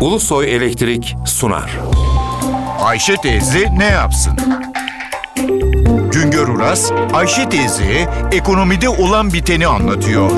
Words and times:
Ulusoy 0.00 0.56
Elektrik 0.56 1.16
sunar. 1.26 1.78
Ayşe 2.80 3.16
teyze 3.16 3.78
ne 3.78 3.84
yapsın? 3.84 4.32
Güngör 6.12 6.48
Uras, 6.48 6.92
Ayşe 7.12 7.48
teyze 7.48 8.08
ekonomide 8.32 8.88
olan 8.88 9.32
biteni 9.32 9.66
anlatıyor. 9.66 10.30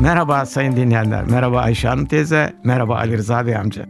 Merhaba 0.00 0.46
sayın 0.46 0.76
dinleyenler. 0.76 1.24
Merhaba 1.24 1.60
Ayşe 1.60 1.88
Hanım 1.88 2.06
teyze. 2.06 2.52
Merhaba 2.64 2.96
Ali 2.96 3.18
Rıza 3.18 3.46
Bey 3.46 3.56
amca. 3.56 3.86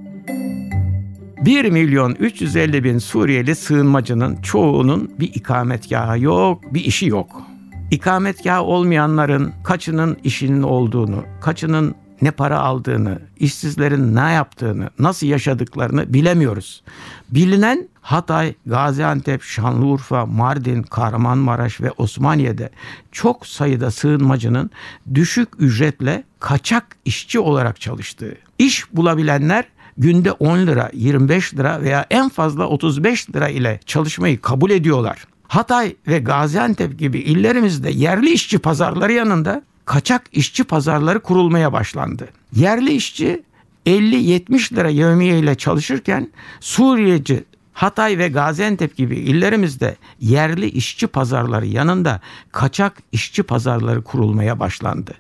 1 1.44 1.70
milyon 1.70 2.14
350 2.14 2.84
bin 2.84 2.98
Suriyeli 2.98 3.54
sığınmacının 3.54 4.36
çoğunun 4.36 5.10
bir 5.20 5.34
ikametgahı 5.34 6.20
yok, 6.20 6.74
bir 6.74 6.84
işi 6.84 7.06
yok. 7.06 7.42
İkametgahı 7.90 8.62
olmayanların 8.62 9.52
kaçının 9.64 10.16
işinin 10.24 10.62
olduğunu, 10.62 11.24
kaçının 11.40 11.94
ne 12.22 12.30
para 12.30 12.60
aldığını, 12.60 13.18
işsizlerin 13.36 14.14
ne 14.16 14.32
yaptığını, 14.32 14.90
nasıl 14.98 15.26
yaşadıklarını 15.26 16.12
bilemiyoruz. 16.14 16.82
Bilinen 17.30 17.88
Hatay, 18.00 18.54
Gaziantep, 18.66 19.42
Şanlıurfa, 19.42 20.26
Mardin, 20.26 20.82
Kahramanmaraş 20.82 21.80
ve 21.80 21.90
Osmaniye'de 21.90 22.70
çok 23.12 23.46
sayıda 23.46 23.90
sığınmacının 23.90 24.70
düşük 25.14 25.48
ücretle 25.58 26.24
kaçak 26.40 26.84
işçi 27.04 27.40
olarak 27.40 27.80
çalıştığı. 27.80 28.34
İş 28.58 28.92
bulabilenler 28.92 29.64
günde 29.98 30.32
10 30.32 30.58
lira, 30.58 30.90
25 30.92 31.54
lira 31.54 31.82
veya 31.82 32.06
en 32.10 32.28
fazla 32.28 32.66
35 32.66 33.30
lira 33.30 33.48
ile 33.48 33.80
çalışmayı 33.86 34.40
kabul 34.40 34.70
ediyorlar. 34.70 35.24
Hatay 35.48 35.96
ve 36.08 36.18
Gaziantep 36.18 36.98
gibi 36.98 37.18
illerimizde 37.18 37.90
yerli 37.90 38.30
işçi 38.30 38.58
pazarları 38.58 39.12
yanında 39.12 39.62
kaçak 39.88 40.22
işçi 40.32 40.64
pazarları 40.64 41.20
kurulmaya 41.20 41.72
başlandı. 41.72 42.28
Yerli 42.56 42.92
işçi 42.92 43.42
50-70 43.86 44.74
lira 44.74 44.88
yevmiye 44.88 45.38
ile 45.38 45.54
çalışırken 45.54 46.30
Suriyeci 46.60 47.44
Hatay 47.72 48.18
ve 48.18 48.28
Gaziantep 48.28 48.96
gibi 48.96 49.16
illerimizde 49.16 49.96
yerli 50.20 50.66
işçi 50.66 51.06
pazarları 51.06 51.66
yanında 51.66 52.20
kaçak 52.52 52.92
işçi 53.12 53.42
pazarları 53.42 54.02
kurulmaya 54.02 54.60
başlandı. 54.60 55.14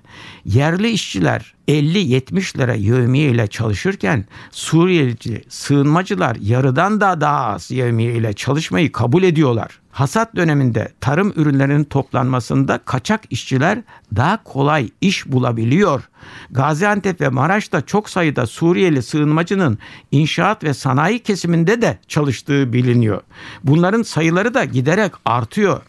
Yerli 0.44 0.90
işçiler 0.90 1.54
50-70 1.68 2.58
lira 2.58 2.74
yevmiye 2.74 3.30
ile 3.30 3.46
çalışırken 3.46 4.24
Suriyeli 4.50 5.44
sığınmacılar 5.48 6.36
yarıdan 6.40 7.00
da 7.00 7.20
daha 7.20 7.46
az 7.46 7.70
yevmiye 7.70 8.14
ile 8.14 8.32
çalışmayı 8.32 8.92
kabul 8.92 9.22
ediyorlar. 9.22 9.78
Hasat 9.98 10.36
döneminde 10.36 10.92
tarım 11.00 11.32
ürünlerinin 11.36 11.84
toplanmasında 11.84 12.78
kaçak 12.78 13.20
işçiler 13.30 13.78
daha 14.16 14.42
kolay 14.44 14.88
iş 15.00 15.26
bulabiliyor. 15.26 16.08
Gaziantep 16.50 17.20
ve 17.20 17.28
Maraş'ta 17.28 17.80
çok 17.80 18.10
sayıda 18.10 18.46
Suriyeli 18.46 19.02
sığınmacının 19.02 19.78
inşaat 20.10 20.64
ve 20.64 20.74
sanayi 20.74 21.18
kesiminde 21.18 21.82
de 21.82 21.98
çalıştığı 22.08 22.72
biliniyor. 22.72 23.22
Bunların 23.64 24.02
sayıları 24.02 24.54
da 24.54 24.64
giderek 24.64 25.12
artıyor. 25.24 25.82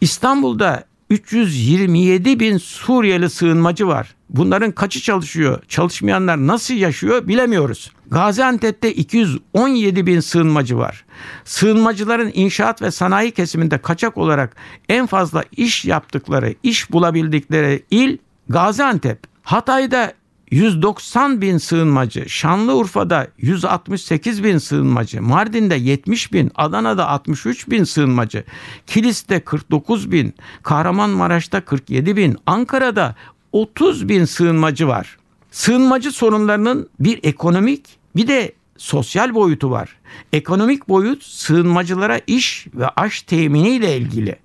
İstanbul'da 0.00 0.84
327 1.10 2.40
bin 2.40 2.58
Suriyeli 2.58 3.30
sığınmacı 3.30 3.86
var. 3.86 4.14
Bunların 4.30 4.72
kaçı 4.72 5.00
çalışıyor, 5.00 5.62
çalışmayanlar 5.68 6.46
nasıl 6.46 6.74
yaşıyor 6.74 7.28
bilemiyoruz. 7.28 7.92
Gaziantep'te 8.10 8.92
217 8.94 10.06
bin 10.06 10.20
sığınmacı 10.20 10.78
var. 10.78 11.04
Sığınmacıların 11.44 12.30
inşaat 12.34 12.82
ve 12.82 12.90
sanayi 12.90 13.30
kesiminde 13.30 13.78
kaçak 13.78 14.18
olarak 14.18 14.56
en 14.88 15.06
fazla 15.06 15.44
iş 15.56 15.84
yaptıkları, 15.84 16.54
iş 16.62 16.92
bulabildikleri 16.92 17.82
il 17.90 18.18
Gaziantep. 18.48 19.18
Hatay'da 19.42 20.12
190 20.50 21.40
bin 21.40 21.58
sığınmacı, 21.58 22.28
Şanlıurfa'da 22.28 23.28
168 23.38 24.44
bin 24.44 24.58
sığınmacı, 24.58 25.22
Mardin'de 25.22 25.74
70 25.74 26.32
bin, 26.32 26.50
Adana'da 26.54 27.08
63 27.08 27.70
bin 27.70 27.84
sığınmacı, 27.84 28.44
Kilis'te 28.86 29.40
49 29.40 30.12
bin, 30.12 30.34
Kahramanmaraş'ta 30.62 31.60
47 31.60 32.16
bin, 32.16 32.36
Ankara'da 32.46 33.14
30 33.52 34.08
bin 34.08 34.24
sığınmacı 34.24 34.88
var. 34.88 35.18
Sığınmacı 35.50 36.12
sorunlarının 36.12 36.88
bir 37.00 37.20
ekonomik 37.22 37.98
bir 38.16 38.28
de 38.28 38.52
sosyal 38.76 39.34
boyutu 39.34 39.70
var. 39.70 39.96
Ekonomik 40.32 40.88
boyut 40.88 41.24
sığınmacılara 41.24 42.20
iş 42.26 42.66
ve 42.74 42.88
aş 42.88 43.22
temini 43.22 43.68
ile 43.68 43.96
ilgili. 43.96 44.36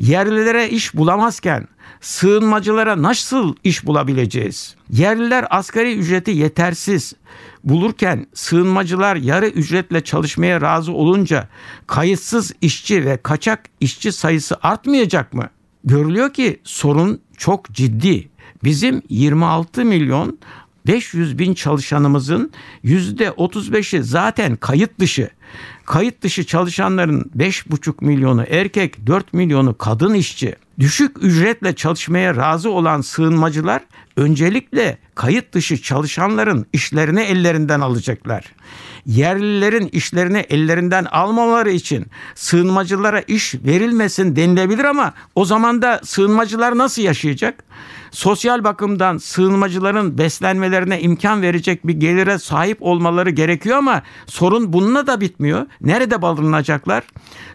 Yerlilere 0.00 0.68
iş 0.68 0.94
bulamazken 0.94 1.68
sığınmacılara 2.00 3.02
nasıl 3.02 3.54
iş 3.64 3.86
bulabileceğiz? 3.86 4.76
Yerliler 4.90 5.46
asgari 5.50 5.94
ücreti 5.94 6.30
yetersiz 6.30 7.12
bulurken 7.64 8.26
sığınmacılar 8.34 9.16
yarı 9.16 9.46
ücretle 9.46 10.00
çalışmaya 10.00 10.60
razı 10.60 10.92
olunca 10.92 11.48
kayıtsız 11.86 12.52
işçi 12.60 13.04
ve 13.04 13.16
kaçak 13.16 13.64
işçi 13.80 14.12
sayısı 14.12 14.56
artmayacak 14.62 15.34
mı? 15.34 15.48
Görülüyor 15.84 16.32
ki 16.32 16.60
sorun 16.64 17.20
çok 17.36 17.70
ciddi. 17.70 18.28
Bizim 18.64 19.02
26 19.08 19.84
milyon 19.84 20.38
500 20.86 21.38
bin 21.38 21.54
çalışanımızın 21.54 22.52
%35'i 22.84 24.02
zaten 24.02 24.56
kayıt 24.56 24.98
dışı. 24.98 25.30
Kayıt 25.84 26.22
dışı 26.22 26.46
çalışanların 26.46 27.30
5,5 27.38 28.04
milyonu 28.04 28.44
erkek, 28.50 29.06
4 29.06 29.34
milyonu 29.34 29.78
kadın 29.78 30.14
işçi. 30.14 30.56
Düşük 30.78 31.24
ücretle 31.24 31.74
çalışmaya 31.74 32.36
razı 32.36 32.70
olan 32.70 33.00
sığınmacılar 33.00 33.82
öncelikle 34.16 34.98
kayıt 35.14 35.52
dışı 35.52 35.82
çalışanların 35.82 36.66
işlerini 36.72 37.20
ellerinden 37.20 37.80
alacaklar. 37.80 38.44
Yerlilerin 39.06 39.88
işlerini 39.92 40.38
ellerinden 40.38 41.04
almamaları 41.04 41.70
için 41.70 42.06
sığınmacılara 42.34 43.20
iş 43.20 43.54
verilmesin 43.54 44.36
denilebilir 44.36 44.84
ama 44.84 45.14
o 45.34 45.44
zaman 45.44 45.82
da 45.82 46.00
sığınmacılar 46.04 46.78
nasıl 46.78 47.02
yaşayacak? 47.02 47.64
Sosyal 48.10 48.64
bakımdan 48.64 49.18
sığınmacıların 49.18 50.18
beslenmelerine 50.18 51.00
imkan 51.00 51.42
verecek 51.42 51.86
bir 51.86 51.94
gelire 51.94 52.38
sahip 52.38 52.78
olmaları 52.80 53.30
gerekiyor 53.30 53.78
ama 53.78 54.02
sorun 54.26 54.72
bununla 54.72 55.06
da 55.06 55.20
bitmiyor. 55.20 55.39
Nerede 55.80 56.22
barınacaklar? 56.22 57.04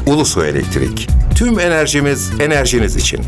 Ulusoy 0.07 0.49
Elektrik. 0.49 1.07
Tüm 1.35 1.59
enerjimiz 1.59 2.31
enerjiniz 2.39 2.95
için. 2.95 3.19